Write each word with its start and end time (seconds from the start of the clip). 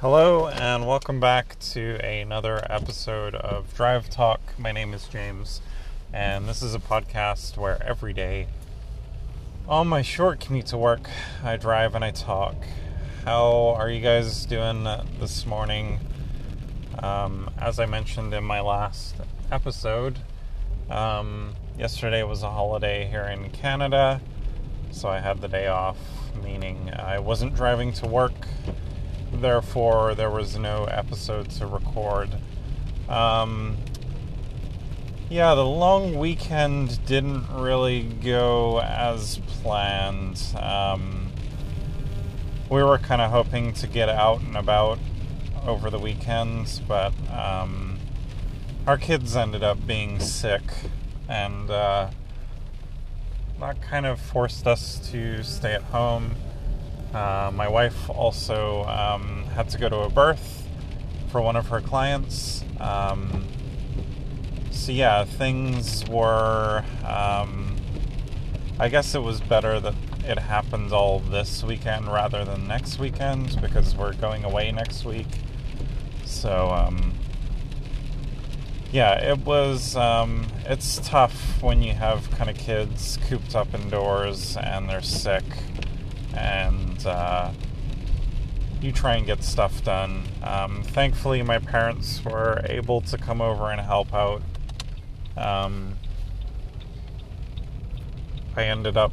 Hello, 0.00 0.46
and 0.46 0.86
welcome 0.86 1.18
back 1.18 1.58
to 1.58 1.96
another 2.06 2.64
episode 2.70 3.34
of 3.34 3.74
Drive 3.74 4.08
Talk. 4.08 4.40
My 4.56 4.70
name 4.70 4.94
is 4.94 5.08
James, 5.08 5.60
and 6.12 6.48
this 6.48 6.62
is 6.62 6.72
a 6.72 6.78
podcast 6.78 7.56
where 7.56 7.82
every 7.82 8.12
day, 8.12 8.46
on 9.66 9.88
my 9.88 10.02
short 10.02 10.38
commute 10.38 10.66
to 10.66 10.78
work, 10.78 11.10
I 11.42 11.56
drive 11.56 11.96
and 11.96 12.04
I 12.04 12.12
talk. 12.12 12.54
How 13.24 13.74
are 13.76 13.90
you 13.90 14.00
guys 14.00 14.46
doing 14.46 14.84
this 15.18 15.44
morning? 15.44 15.98
Um, 17.02 17.50
as 17.58 17.80
I 17.80 17.86
mentioned 17.86 18.32
in 18.32 18.44
my 18.44 18.60
last 18.60 19.16
episode, 19.50 20.20
um, 20.88 21.56
yesterday 21.76 22.22
was 22.22 22.44
a 22.44 22.50
holiday 22.50 23.08
here 23.08 23.24
in 23.24 23.50
Canada, 23.50 24.20
so 24.92 25.08
I 25.08 25.18
had 25.18 25.40
the 25.40 25.48
day 25.48 25.66
off, 25.66 25.98
meaning 26.40 26.88
I 26.94 27.18
wasn't 27.18 27.56
driving 27.56 27.92
to 27.94 28.06
work 28.06 28.46
therefore 29.40 30.14
there 30.14 30.30
was 30.30 30.58
no 30.58 30.84
episode 30.84 31.50
to 31.50 31.66
record. 31.66 32.30
Um, 33.08 33.76
yeah, 35.30 35.54
the 35.54 35.64
long 35.64 36.18
weekend 36.18 37.04
didn't 37.04 37.44
really 37.52 38.02
go 38.02 38.80
as 38.80 39.40
planned. 39.62 40.42
Um, 40.58 41.32
we 42.70 42.82
were 42.82 42.98
kind 42.98 43.20
of 43.20 43.30
hoping 43.30 43.72
to 43.74 43.86
get 43.86 44.08
out 44.08 44.40
and 44.40 44.56
about 44.56 44.98
over 45.66 45.90
the 45.90 45.98
weekends, 45.98 46.80
but 46.80 47.12
um, 47.30 47.98
our 48.86 48.96
kids 48.96 49.36
ended 49.36 49.62
up 49.62 49.86
being 49.86 50.18
sick, 50.18 50.62
and 51.28 51.70
uh, 51.70 52.10
that 53.60 53.82
kind 53.82 54.06
of 54.06 54.20
forced 54.20 54.66
us 54.66 55.10
to 55.10 55.42
stay 55.42 55.74
at 55.74 55.82
home. 55.82 56.34
Uh, 57.14 57.50
my 57.54 57.68
wife 57.68 58.10
also 58.10 58.84
um, 58.84 59.44
had 59.54 59.68
to 59.70 59.78
go 59.78 59.88
to 59.88 59.96
a 60.00 60.10
birth 60.10 60.66
for 61.30 61.40
one 61.40 61.56
of 61.56 61.68
her 61.68 61.80
clients. 61.80 62.64
Um, 62.80 63.46
so, 64.70 64.92
yeah, 64.92 65.24
things 65.24 66.06
were. 66.08 66.84
Um, 67.06 67.76
I 68.80 68.88
guess 68.88 69.14
it 69.14 69.22
was 69.22 69.40
better 69.40 69.80
that 69.80 69.94
it 70.24 70.38
happened 70.38 70.92
all 70.92 71.18
this 71.18 71.64
weekend 71.64 72.06
rather 72.06 72.44
than 72.44 72.68
next 72.68 72.98
weekend 72.98 73.60
because 73.60 73.96
we're 73.96 74.14
going 74.14 74.44
away 74.44 74.70
next 74.70 75.04
week. 75.04 75.26
So, 76.24 76.70
um, 76.70 77.14
yeah, 78.92 79.14
it 79.14 79.38
was. 79.38 79.96
Um, 79.96 80.46
it's 80.66 80.98
tough 80.98 81.62
when 81.62 81.82
you 81.82 81.94
have 81.94 82.30
kind 82.32 82.48
of 82.48 82.56
kids 82.56 83.18
cooped 83.28 83.54
up 83.56 83.74
indoors 83.74 84.56
and 84.56 84.88
they're 84.88 85.02
sick 85.02 85.44
and 86.38 87.06
uh, 87.06 87.50
you 88.80 88.92
try 88.92 89.16
and 89.16 89.26
get 89.26 89.42
stuff 89.42 89.82
done. 89.84 90.22
Um, 90.42 90.82
thankfully, 90.82 91.42
my 91.42 91.58
parents 91.58 92.24
were 92.24 92.60
able 92.64 93.00
to 93.02 93.18
come 93.18 93.40
over 93.40 93.70
and 93.70 93.80
help 93.80 94.14
out. 94.14 94.42
Um, 95.36 95.96
I 98.56 98.64
ended 98.64 98.96
up 98.96 99.12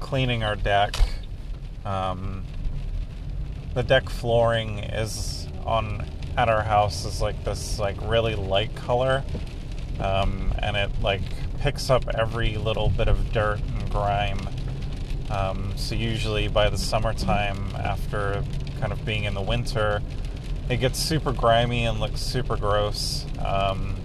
cleaning 0.00 0.42
our 0.42 0.56
deck. 0.56 0.96
Um, 1.84 2.44
the 3.74 3.82
deck 3.82 4.08
flooring 4.08 4.78
is 4.78 5.48
on 5.64 6.06
at 6.36 6.48
our 6.48 6.62
house 6.62 7.04
is 7.04 7.20
like 7.20 7.44
this 7.44 7.78
like 7.78 7.96
really 8.02 8.34
light 8.34 8.74
color, 8.74 9.24
um, 10.00 10.52
and 10.58 10.76
it 10.76 10.90
like 11.00 11.22
picks 11.58 11.90
up 11.90 12.04
every 12.14 12.56
little 12.56 12.88
bit 12.88 13.08
of 13.08 13.32
dirt 13.32 13.60
and 13.60 13.90
grime 13.90 14.48
um, 15.30 15.72
so 15.76 15.94
usually 15.94 16.48
by 16.48 16.68
the 16.68 16.78
summertime, 16.78 17.74
after 17.76 18.44
kind 18.80 18.92
of 18.92 19.04
being 19.04 19.24
in 19.24 19.34
the 19.34 19.42
winter, 19.42 20.02
it 20.68 20.78
gets 20.78 20.98
super 20.98 21.32
grimy 21.32 21.84
and 21.84 22.00
looks 22.00 22.20
super 22.20 22.56
gross. 22.56 23.26
Um, 23.44 23.96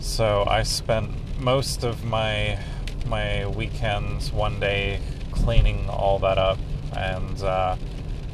so 0.00 0.44
I 0.46 0.62
spent 0.62 1.10
most 1.40 1.84
of 1.84 2.04
my 2.04 2.58
my 3.06 3.46
weekends 3.46 4.32
one 4.32 4.60
day 4.60 5.00
cleaning 5.32 5.88
all 5.88 6.18
that 6.20 6.38
up, 6.38 6.58
and 6.96 7.42
uh, 7.42 7.76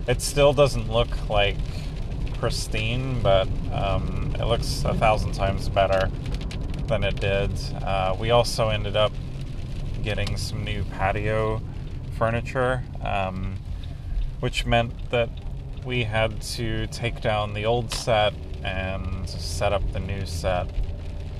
it 0.06 0.20
still 0.20 0.52
doesn't 0.52 0.90
look 0.90 1.28
like 1.28 1.56
pristine, 2.34 3.20
but 3.20 3.48
um, 3.72 4.34
it 4.38 4.44
looks 4.44 4.84
a 4.84 4.94
thousand 4.94 5.32
times 5.32 5.68
better 5.68 6.10
than 6.86 7.04
it 7.04 7.20
did. 7.20 7.50
Uh, 7.82 8.16
we 8.18 8.30
also 8.30 8.68
ended 8.68 8.96
up 8.96 9.12
getting 10.02 10.36
some 10.36 10.64
new 10.64 10.84
patio 10.84 11.60
furniture, 12.16 12.82
um, 13.02 13.56
which 14.40 14.66
meant 14.66 14.92
that 15.10 15.30
we 15.84 16.04
had 16.04 16.40
to 16.42 16.86
take 16.88 17.20
down 17.20 17.54
the 17.54 17.64
old 17.64 17.92
set 17.92 18.34
and 18.64 19.28
set 19.28 19.72
up 19.72 19.92
the 19.92 20.00
new 20.00 20.26
set. 20.26 20.68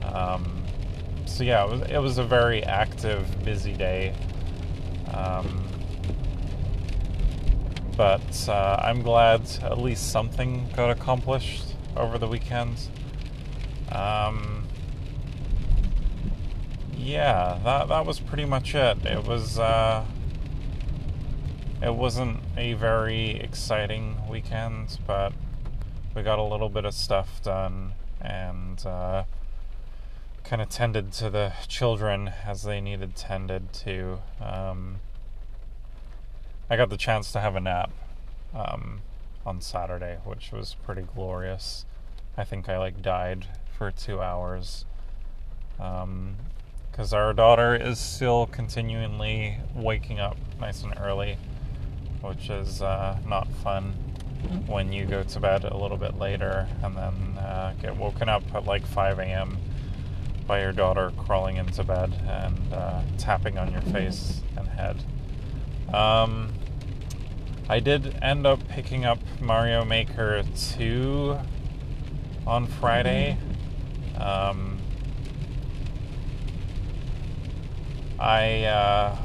Um, 0.02 0.64
so 1.26 1.44
yeah, 1.44 1.64
it 1.64 1.70
was, 1.70 1.80
it 1.82 1.98
was, 1.98 2.19
a 2.19 2.24
very 2.24 2.62
active, 2.64 3.44
busy 3.44 3.74
day. 3.74 4.14
Um, 5.12 5.64
but 7.96 8.48
uh, 8.48 8.80
I'm 8.82 9.02
glad 9.02 9.42
at 9.62 9.78
least 9.78 10.10
something 10.12 10.69
got 10.76 10.90
accomplished 10.90 11.64
over 11.96 12.16
the 12.16 12.28
weekend. 12.28 12.78
Um, 13.90 14.67
yeah, 17.08 17.58
that 17.64 17.88
that 17.88 18.04
was 18.04 18.20
pretty 18.20 18.44
much 18.44 18.74
it. 18.74 19.06
It 19.06 19.24
was 19.26 19.58
uh, 19.58 20.04
it 21.82 21.94
wasn't 21.94 22.41
a 22.56 22.74
very 22.74 23.30
exciting 23.41 24.16
weekend, 24.28 24.98
but 25.06 25.32
we 26.14 26.22
got 26.22 26.38
a 26.38 26.42
little 26.42 26.69
bit 26.69 26.84
of 26.84 26.92
stuff 26.92 27.42
done 27.42 27.92
and 28.20 28.84
uh, 28.84 29.24
kind 30.44 30.60
of 30.60 30.69
tended 30.69 31.12
to 31.12 31.30
the 31.30 31.52
children 31.66 32.32
as 32.44 32.64
they 32.64 32.80
needed 32.80 33.16
tended 33.16 33.72
to. 33.72 34.19
Um, 34.40 34.96
I 36.69 36.76
got 36.76 36.90
the 36.90 36.98
chance 36.98 37.32
to 37.32 37.40
have 37.40 37.56
a 37.56 37.60
nap 37.60 37.90
um, 38.54 39.00
on 39.46 39.62
Saturday, 39.62 40.19
which 40.25 40.52
was 40.52 40.76
pretty 40.84 41.02
glorious. 41.14 41.86
I 42.36 42.44
think 42.44 42.69
I 42.69 42.76
like 42.76 43.00
died 43.00 43.46
for 43.76 43.90
two 43.90 44.20
hours. 44.20 44.84
Um, 45.80 46.36
because 46.98 47.12
our 47.12 47.32
daughter 47.32 47.76
is 47.76 47.97
still 47.97 48.47
continually 48.47 49.56
waking 49.72 50.19
up 50.19 50.36
nice 50.59 50.82
and 50.82 50.92
early, 50.98 51.38
which 52.22 52.50
is 52.50 52.82
uh, 52.82 53.16
not 53.25 53.47
fun 53.62 53.92
when 54.66 54.92
you 54.92 55.04
go 55.04 55.22
to 55.22 55.38
bed 55.38 55.62
a 55.62 55.76
little 55.76 55.97
bit 55.97 56.19
later 56.19 56.66
and 56.82 56.97
then 56.97 57.38
uh, 57.38 57.72
get 57.81 57.97
woken 57.97 58.28
up 58.28 58.42
at 58.53 58.64
like 58.64 58.84
5 58.84 59.20
a.m. 59.20 59.58
by 60.48 60.60
your 60.60 60.72
daughter 60.72 61.12
crawling 61.16 61.56
into 61.56 61.84
bed 61.84 62.12
and 62.26 62.75
uh, 62.75 63.00
tapping 63.16 63.58
on 63.58 63.70
your 63.70 63.82
face 63.82 64.42
and 64.56 64.66
head. 64.66 64.97
Um, 65.94 66.53
I 67.69 67.78
did 67.78 68.19
end 68.20 68.44
up 68.44 68.66
picking 68.66 69.04
up 69.04 69.20
Mario 69.41 69.84
Maker 69.84 70.42
2 70.76 71.38
on 72.44 72.66
Friday. 72.66 73.38
Mm-hmm. 74.16 74.20
Um, 74.20 74.67
I 78.18 78.64
uh, 78.64 79.16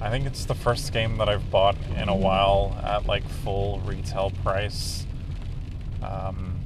I 0.00 0.10
think 0.10 0.26
it's 0.26 0.44
the 0.44 0.54
first 0.54 0.92
game 0.92 1.18
that 1.18 1.28
I've 1.28 1.50
bought 1.50 1.76
in 1.96 2.08
a 2.08 2.16
while 2.16 2.76
at 2.82 3.06
like 3.06 3.28
full 3.28 3.80
retail 3.80 4.32
price. 4.42 5.06
Um, 6.02 6.60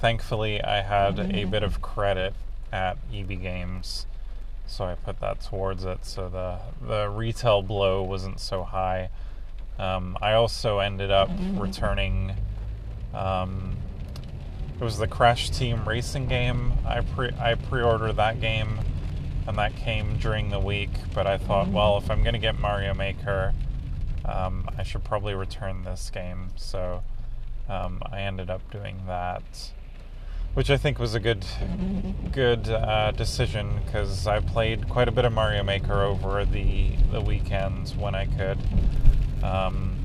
thankfully, 0.00 0.60
I 0.62 0.82
had 0.82 1.20
a 1.20 1.44
bit 1.44 1.62
of 1.62 1.80
credit 1.80 2.34
at 2.72 2.98
EB 3.12 3.40
Games, 3.40 4.06
so 4.66 4.84
I 4.84 4.96
put 4.96 5.20
that 5.20 5.40
towards 5.42 5.84
it. 5.84 6.04
So 6.04 6.28
the 6.28 6.58
the 6.84 7.08
retail 7.08 7.62
blow 7.62 8.02
wasn't 8.02 8.40
so 8.40 8.64
high. 8.64 9.10
Um, 9.78 10.18
I 10.20 10.32
also 10.32 10.80
ended 10.80 11.12
up 11.12 11.30
returning. 11.54 12.34
Um, 13.12 13.76
it 14.80 14.82
was 14.82 14.98
the 14.98 15.06
Crash 15.06 15.50
Team 15.50 15.88
Racing 15.88 16.26
game. 16.26 16.72
I 16.84 17.02
pre 17.02 17.30
I 17.38 17.54
pre-ordered 17.54 18.14
that 18.14 18.40
game 18.40 18.80
and 19.46 19.58
that 19.58 19.76
came 19.76 20.16
during 20.18 20.50
the 20.50 20.58
week. 20.58 20.90
But 21.14 21.26
I 21.26 21.38
thought, 21.38 21.66
mm-hmm. 21.66 21.74
well, 21.74 21.98
if 21.98 22.10
I'm 22.10 22.22
going 22.22 22.34
to 22.34 22.40
get 22.40 22.58
Mario 22.58 22.94
Maker, 22.94 23.52
um, 24.24 24.68
I 24.78 24.82
should 24.82 25.04
probably 25.04 25.34
return 25.34 25.84
this 25.84 26.10
game. 26.10 26.50
So 26.56 27.02
um, 27.68 28.02
I 28.10 28.20
ended 28.20 28.50
up 28.50 28.70
doing 28.70 29.02
that, 29.06 29.42
which 30.54 30.70
I 30.70 30.76
think 30.76 30.98
was 30.98 31.14
a 31.14 31.20
good, 31.20 31.44
good 32.32 32.68
uh, 32.68 33.10
decision 33.12 33.80
because 33.84 34.26
I 34.26 34.40
played 34.40 34.88
quite 34.88 35.08
a 35.08 35.12
bit 35.12 35.24
of 35.24 35.32
Mario 35.32 35.62
Maker 35.62 36.02
over 36.02 36.44
the 36.44 36.92
the 37.10 37.20
weekends 37.20 37.94
when 37.94 38.14
I 38.14 38.26
could. 38.26 38.58
Um, 39.42 39.96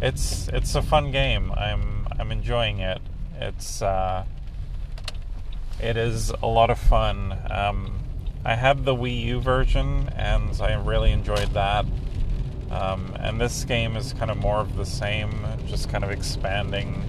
it's 0.00 0.48
it's 0.48 0.74
a 0.74 0.82
fun 0.82 1.12
game. 1.12 1.52
I'm 1.52 2.06
I'm 2.18 2.32
enjoying 2.32 2.80
it. 2.80 3.00
It's 3.40 3.82
uh, 3.82 4.24
it 5.80 5.96
is 5.96 6.30
a 6.42 6.46
lot 6.46 6.70
of 6.70 6.78
fun. 6.78 7.38
Um, 7.50 7.98
I 8.44 8.54
had 8.54 8.84
the 8.84 8.94
Wii 8.94 9.22
U 9.22 9.40
version 9.40 10.10
and 10.16 10.60
I 10.60 10.74
really 10.74 11.12
enjoyed 11.12 11.52
that. 11.54 11.86
Um, 12.70 13.14
and 13.18 13.40
this 13.40 13.64
game 13.64 13.96
is 13.96 14.12
kind 14.12 14.30
of 14.30 14.36
more 14.36 14.58
of 14.58 14.76
the 14.76 14.84
same, 14.84 15.32
just 15.66 15.88
kind 15.88 16.04
of 16.04 16.10
expanding 16.10 17.02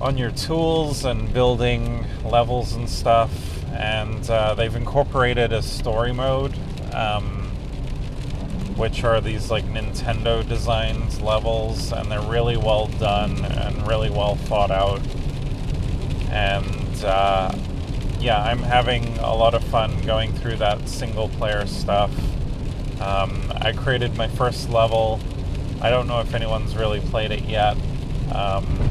on 0.00 0.18
your 0.18 0.30
tools 0.30 1.04
and 1.04 1.32
building 1.32 2.06
levels 2.24 2.74
and 2.74 2.88
stuff. 2.88 3.30
And 3.72 4.28
uh, 4.30 4.54
they've 4.54 4.74
incorporated 4.74 5.52
a 5.52 5.62
story 5.62 6.12
mode, 6.12 6.54
um, 6.94 7.50
which 8.76 9.04
are 9.04 9.20
these 9.20 9.50
like 9.50 9.64
Nintendo 9.64 10.46
designed 10.46 11.20
levels, 11.20 11.92
and 11.92 12.10
they're 12.10 12.20
really 12.22 12.56
well 12.56 12.86
done 12.86 13.44
and 13.44 13.86
really 13.86 14.10
well 14.10 14.36
thought 14.36 14.70
out. 14.70 15.00
And 16.30 16.75
uh, 17.04 17.56
yeah, 18.20 18.42
I'm 18.42 18.58
having 18.58 19.18
a 19.18 19.34
lot 19.34 19.54
of 19.54 19.62
fun 19.64 20.00
going 20.02 20.32
through 20.32 20.56
that 20.56 20.88
single 20.88 21.28
player 21.28 21.66
stuff. 21.66 22.10
Um, 23.00 23.52
I 23.60 23.72
created 23.72 24.16
my 24.16 24.28
first 24.28 24.70
level. 24.70 25.20
I 25.80 25.90
don't 25.90 26.06
know 26.06 26.20
if 26.20 26.34
anyone's 26.34 26.76
really 26.76 27.00
played 27.00 27.30
it 27.30 27.44
yet. 27.44 27.76
Um, 28.32 28.86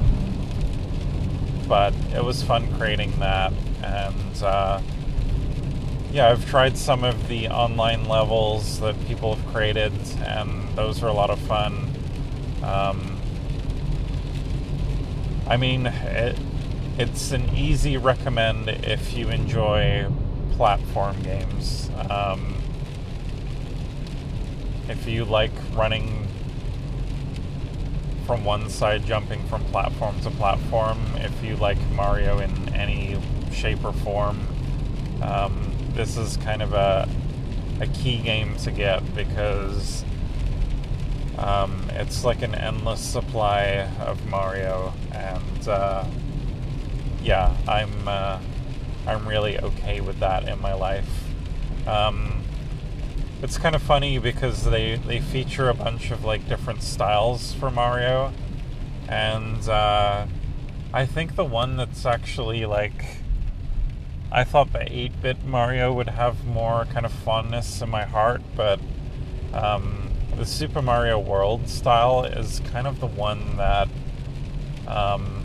but 1.67 1.93
it 2.13 2.23
was 2.23 2.43
fun 2.43 2.71
creating 2.77 3.11
that. 3.19 3.51
And 3.83 4.43
uh, 4.43 4.81
yeah, 6.11 6.29
I've 6.29 6.47
tried 6.49 6.77
some 6.77 7.03
of 7.03 7.27
the 7.27 7.49
online 7.49 8.05
levels 8.07 8.79
that 8.79 8.95
people 9.07 9.35
have 9.35 9.45
created, 9.53 9.93
and 10.19 10.75
those 10.75 11.03
are 11.03 11.07
a 11.07 11.13
lot 11.13 11.29
of 11.29 11.39
fun. 11.39 11.91
Um, 12.63 13.17
I 15.47 15.57
mean, 15.57 15.87
it, 15.87 16.37
it's 16.97 17.31
an 17.31 17.49
easy 17.55 17.97
recommend 17.97 18.69
if 18.69 19.15
you 19.17 19.29
enjoy 19.29 20.09
platform 20.53 21.21
games. 21.21 21.89
Um, 22.09 22.55
if 24.87 25.05
you 25.07 25.25
like 25.25 25.51
running 25.73 26.27
from 28.25 28.45
one 28.45 28.69
side, 28.69 29.05
jumping 29.05 29.43
from 29.47 29.63
platform 29.65 30.19
to 30.21 30.31
platform, 30.31 30.99
if 31.15 31.43
you 31.43 31.57
like 31.57 31.77
Mario 31.91 32.39
in 32.39 32.73
any 32.73 33.19
shape 33.51 33.83
or 33.83 33.91
form, 33.91 34.47
um, 35.21 35.73
this 35.93 36.15
is 36.15 36.37
kind 36.37 36.61
of 36.61 36.73
a, 36.73 37.09
a 37.81 37.87
key 37.87 38.17
game 38.17 38.55
to 38.57 38.71
get 38.71 39.15
because 39.15 40.05
um, 41.37 41.87
it's 41.91 42.23
like 42.23 42.41
an 42.41 42.55
endless 42.55 43.01
supply 43.01 43.89
of 43.99 44.25
Mario, 44.27 44.93
and 45.11 45.67
uh, 45.67 46.05
yeah, 47.25 47.57
I'm 47.67 48.07
uh, 48.07 48.39
I'm 49.07 49.27
really 49.27 49.59
okay 49.59 49.99
with 49.99 50.19
that 50.19 50.47
in 50.47 50.61
my 50.61 50.73
life. 50.73 51.09
Um, 51.87 52.43
it's 53.41 53.57
kind 53.57 53.75
of 53.75 53.81
funny 53.81 54.19
because 54.19 54.63
they 54.65 54.97
they 54.97 55.19
feature 55.19 55.69
a 55.69 55.73
bunch 55.73 56.11
of 56.11 56.23
like 56.23 56.47
different 56.47 56.83
styles 56.83 57.51
for 57.53 57.71
Mario, 57.71 58.31
and 59.09 59.67
uh, 59.67 60.27
I 60.93 61.05
think 61.07 61.35
the 61.35 61.43
one 61.43 61.77
that's 61.77 62.05
actually 62.05 62.65
like 62.67 63.03
I 64.31 64.43
thought 64.43 64.71
the 64.73 64.79
8-bit 64.79 65.45
Mario 65.45 65.93
would 65.93 66.09
have 66.09 66.45
more 66.45 66.85
kind 66.85 67.05
of 67.05 67.11
fondness 67.11 67.81
in 67.81 67.89
my 67.89 68.03
heart, 68.03 68.41
but 68.55 68.79
um, 69.53 70.11
the 70.35 70.45
Super 70.45 70.81
Mario 70.81 71.17
World 71.17 71.69
style 71.69 72.25
is 72.25 72.59
kind 72.71 72.85
of 72.85 72.99
the 72.99 73.07
one 73.07 73.57
that 73.57 73.87
um, 74.87 75.44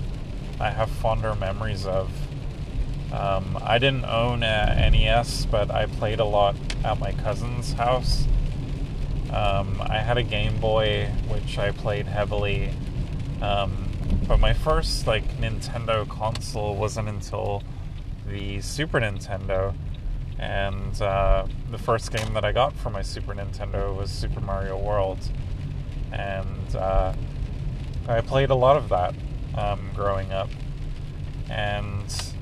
I 0.61 0.71
have 0.71 0.91
fonder 0.91 1.35
memories 1.35 1.87
of. 1.87 2.11
Um, 3.13 3.59
I 3.63 3.79
didn't 3.79 4.05
own 4.05 4.43
a 4.43 4.91
NES, 4.91 5.47
but 5.47 5.71
I 5.71 5.87
played 5.87 6.21
a 6.21 6.25
lot 6.25 6.55
at 6.85 7.01
my 7.01 7.13
cousin's 7.13 7.73
house. 7.73 8.25
Um, 9.33 9.81
I 9.81 9.99
had 9.99 10.19
a 10.19 10.23
Game 10.23 10.61
Boy, 10.61 11.07
which 11.29 11.59
I 11.59 11.71
played 11.73 12.07
heavily. 12.07 12.71
Um, 13.41 13.89
but 14.29 14.39
my 14.39 14.53
first 14.53 15.07
like 15.07 15.27
Nintendo 15.39 16.07
console 16.07 16.77
wasn't 16.77 17.09
until 17.09 17.63
the 18.29 18.61
Super 18.61 19.01
Nintendo, 19.01 19.75
and 20.39 21.01
uh, 21.01 21.47
the 21.71 21.79
first 21.79 22.13
game 22.13 22.35
that 22.35 22.45
I 22.45 22.53
got 22.53 22.75
for 22.75 22.91
my 22.91 23.03
Super 23.03 23.35
Nintendo 23.35 23.97
was 23.97 24.11
Super 24.11 24.41
Mario 24.41 24.79
World, 24.79 25.19
and 26.13 26.77
uh, 26.77 27.15
I 28.07 28.21
played 28.21 28.51
a 28.51 28.55
lot 28.55 28.77
of 28.77 28.91
that 28.91 29.15
um, 29.57 29.91
growing 29.95 30.33
up, 30.33 30.49
and 31.49 32.35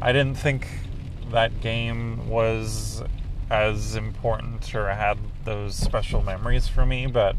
I 0.00 0.12
didn't 0.12 0.36
think 0.36 0.68
that 1.30 1.60
game 1.60 2.28
was 2.28 3.02
as 3.50 3.94
important 3.94 4.74
or 4.74 4.88
had 4.88 5.18
those 5.44 5.74
special 5.74 6.22
memories 6.22 6.68
for 6.68 6.84
me, 6.84 7.06
but 7.06 7.36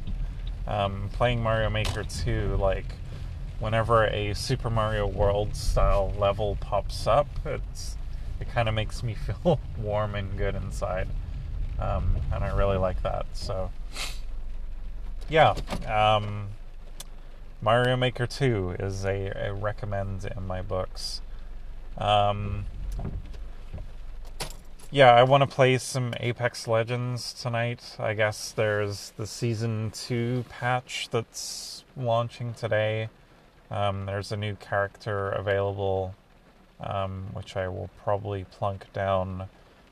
um, 0.68 1.10
playing 1.14 1.42
Mario 1.42 1.70
Maker 1.70 2.04
2, 2.04 2.58
like, 2.58 2.86
whenever 3.60 4.06
a 4.08 4.34
Super 4.34 4.70
Mario 4.70 5.06
World 5.08 5.56
style 5.56 6.14
level 6.18 6.58
pops 6.60 7.08
up, 7.08 7.28
it's 7.46 7.98
it 8.40 8.50
kind 8.50 8.70
of 8.70 8.76
makes 8.76 9.04
me 9.04 9.16
feel 9.44 9.60
warm 9.78 10.16
and 10.16 10.38
good 10.38 10.56
inside, 10.56 11.08
um, 11.80 12.16
and 12.34 12.44
I 12.44 12.56
really 12.56 12.78
like 12.78 13.04
that. 13.04 13.26
So, 13.34 13.72
yeah, 15.30 15.56
um, 15.88 16.48
Mario 17.62 17.98
Maker 17.98 18.26
2 18.26 18.78
is 18.80 19.04
a, 19.04 19.32
a 19.36 19.54
recommend 19.54 20.30
in 20.36 20.48
my 20.48 20.62
books. 20.62 21.22
Um, 21.98 22.66
yeah, 24.92 25.14
I 25.14 25.24
want 25.24 25.42
to 25.42 25.48
play 25.48 25.78
some 25.78 26.14
Apex 26.22 26.70
Legends 26.70 27.34
tonight. 27.34 27.98
I 28.00 28.14
guess 28.14 28.54
there's 28.54 29.12
the 29.18 29.28
season 29.28 29.92
2 29.92 30.46
patch 30.48 31.10
that's 31.12 31.84
launching 31.98 32.54
today. 32.54 33.10
Um, 33.70 34.06
there's 34.06 34.32
a 34.32 34.38
new 34.38 34.56
character 34.56 35.30
available, 35.30 36.16
um, 36.80 37.28
which 37.34 37.58
I 37.58 37.68
will 37.68 37.90
probably 38.02 38.46
plunk 38.46 38.92
down 38.94 39.50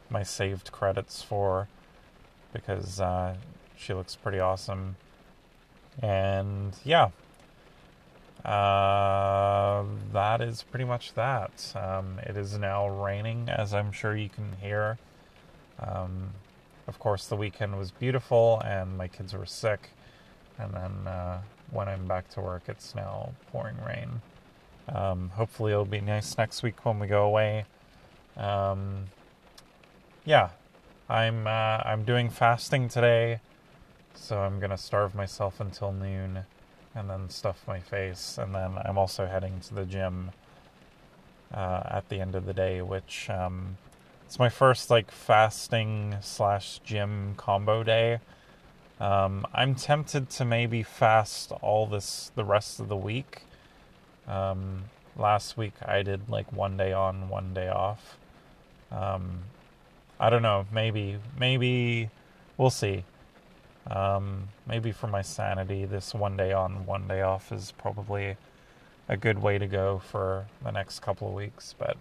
my 0.09 0.23
saved 0.23 0.71
credits 0.71 1.21
for 1.21 1.67
because 2.53 3.01
uh, 3.01 3.35
she 3.75 3.93
looks 3.93 4.15
pretty 4.15 4.39
awesome. 4.39 4.95
And 6.01 6.73
yeah, 6.85 7.09
uh, 8.45 9.83
that 10.13 10.41
is 10.41 10.63
pretty 10.63 10.85
much 10.85 11.13
that. 11.13 11.73
Um, 11.75 12.19
it 12.23 12.37
is 12.37 12.57
now 12.57 12.87
raining, 12.87 13.49
as 13.49 13.73
I'm 13.73 13.91
sure 13.91 14.15
you 14.15 14.29
can 14.29 14.53
hear. 14.61 14.97
Um, 15.79 16.29
of 16.87 16.99
course, 16.99 17.27
the 17.27 17.35
weekend 17.35 17.77
was 17.77 17.91
beautiful, 17.91 18.61
and 18.65 18.97
my 18.97 19.07
kids 19.07 19.33
were 19.33 19.45
sick. 19.45 19.89
And 20.57 20.73
then 20.73 21.07
uh, 21.07 21.41
when 21.71 21.89
I'm 21.89 22.07
back 22.07 22.29
to 22.31 22.41
work, 22.41 22.63
it's 22.67 22.95
now 22.95 23.31
pouring 23.51 23.77
rain. 23.85 24.21
Um, 24.89 25.31
hopefully, 25.35 25.73
it'll 25.73 25.85
be 25.85 26.01
nice 26.01 26.37
next 26.37 26.63
week 26.63 26.85
when 26.85 26.99
we 26.99 27.07
go 27.07 27.25
away. 27.25 27.65
Um, 28.37 29.05
yeah, 30.23 30.49
I'm 31.09 31.45
uh, 31.45 31.81
I'm 31.83 32.03
doing 32.03 32.29
fasting 32.29 32.87
today, 32.87 33.39
so 34.13 34.39
I'm 34.39 34.59
gonna 34.59 34.77
starve 34.77 35.13
myself 35.13 35.59
until 35.59 35.91
noon 35.91 36.45
and 36.97 37.09
then 37.09 37.29
stuff 37.29 37.63
my 37.67 37.79
face. 37.79 38.37
And 38.37 38.53
then 38.55 38.77
I'm 38.83 38.97
also 38.97 39.27
heading 39.27 39.59
to 39.67 39.75
the 39.75 39.85
gym 39.85 40.31
uh, 41.53 41.83
at 41.85 42.09
the 42.09 42.19
end 42.19 42.35
of 42.35 42.45
the 42.45 42.53
day, 42.53 42.81
which 42.81 43.29
um, 43.29 43.77
it's 44.25 44.39
my 44.39 44.49
first 44.49 44.89
like 44.89 45.11
fasting 45.11 46.15
slash 46.21 46.79
gym 46.83 47.35
combo 47.37 47.83
day. 47.83 48.19
Um, 48.99 49.45
I'm 49.53 49.75
tempted 49.75 50.29
to 50.31 50.45
maybe 50.45 50.81
fast 50.81 51.51
all 51.61 51.85
this 51.85 52.31
the 52.35 52.43
rest 52.43 52.79
of 52.79 52.87
the 52.87 52.95
week. 52.95 53.43
Um, 54.27 54.85
last 55.15 55.55
week 55.55 55.73
I 55.85 56.01
did 56.01 56.29
like 56.29 56.51
one 56.51 56.77
day 56.77 56.93
on, 56.93 57.29
one 57.29 57.53
day 57.53 57.69
off. 57.69 58.17
Um, 58.91 59.43
I 60.19 60.31
don't 60.31 60.41
know. 60.41 60.65
Maybe, 60.71 61.17
maybe 61.39 62.09
we'll 62.57 62.71
see. 62.71 63.03
Um, 63.89 64.49
maybe 64.67 64.91
for 64.91 65.07
my 65.07 65.21
sanity, 65.21 65.85
this 65.85 66.13
one 66.13 66.35
day 66.37 66.51
on, 66.51 66.85
one 66.85 67.07
day 67.07 67.21
off 67.21 67.51
is 67.51 67.73
probably 67.77 68.35
a 69.07 69.15
good 69.15 69.39
way 69.41 69.57
to 69.57 69.67
go 69.67 69.99
for 69.99 70.47
the 70.63 70.71
next 70.71 70.99
couple 70.99 71.27
of 71.27 71.33
weeks. 71.33 71.73
But 71.77 71.97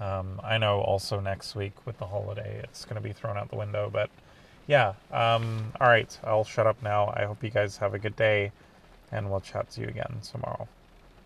um, 0.00 0.40
I 0.42 0.58
know 0.58 0.80
also 0.80 1.20
next 1.20 1.54
week 1.54 1.86
with 1.86 1.98
the 1.98 2.06
holiday, 2.06 2.60
it's 2.64 2.84
going 2.84 2.96
to 2.96 3.00
be 3.00 3.12
thrown 3.12 3.36
out 3.36 3.50
the 3.50 3.56
window. 3.56 3.88
But 3.92 4.10
yeah, 4.66 4.94
um, 5.12 5.72
all 5.80 5.88
right, 5.88 6.18
I'll 6.24 6.44
shut 6.44 6.66
up 6.66 6.82
now. 6.82 7.12
I 7.16 7.24
hope 7.24 7.42
you 7.42 7.50
guys 7.50 7.76
have 7.78 7.94
a 7.94 7.98
good 7.98 8.16
day, 8.16 8.50
and 9.12 9.30
we'll 9.30 9.40
chat 9.40 9.70
to 9.70 9.80
you 9.80 9.86
again 9.86 10.18
tomorrow. 10.22 10.68